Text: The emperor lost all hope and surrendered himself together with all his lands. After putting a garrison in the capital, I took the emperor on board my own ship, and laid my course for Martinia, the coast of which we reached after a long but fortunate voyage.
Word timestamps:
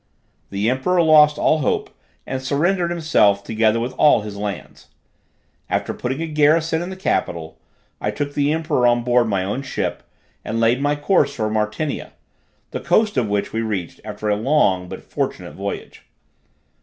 The 0.49 0.67
emperor 0.67 0.99
lost 1.03 1.37
all 1.37 1.59
hope 1.59 1.91
and 2.25 2.41
surrendered 2.41 2.89
himself 2.89 3.43
together 3.43 3.79
with 3.79 3.93
all 3.99 4.21
his 4.21 4.35
lands. 4.35 4.87
After 5.69 5.93
putting 5.93 6.23
a 6.23 6.25
garrison 6.25 6.81
in 6.81 6.89
the 6.89 6.95
capital, 6.95 7.59
I 8.01 8.09
took 8.09 8.33
the 8.33 8.51
emperor 8.51 8.87
on 8.87 9.03
board 9.03 9.27
my 9.27 9.43
own 9.43 9.61
ship, 9.61 10.01
and 10.43 10.59
laid 10.59 10.81
my 10.81 10.95
course 10.95 11.35
for 11.35 11.51
Martinia, 11.51 12.13
the 12.71 12.79
coast 12.79 13.15
of 13.15 13.27
which 13.29 13.53
we 13.53 13.61
reached 13.61 14.01
after 14.03 14.27
a 14.27 14.35
long 14.35 14.89
but 14.89 15.03
fortunate 15.03 15.51
voyage. 15.53 16.03